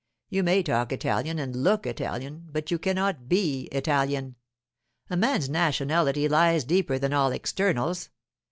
You 0.29 0.41
may 0.41 0.63
talk 0.63 0.91
Italian 0.91 1.37
and 1.37 1.55
look 1.55 1.85
Italian, 1.85 2.47
but 2.51 2.71
you 2.71 2.79
cannot 2.79 3.29
be 3.29 3.65
Italian. 3.71 4.35
A 5.11 5.15
man's 5.15 5.47
nationality 5.47 6.27
lies 6.27 6.63
deeper 6.63 6.97
than 6.97 7.13
all 7.13 7.31
externals. 7.31 8.09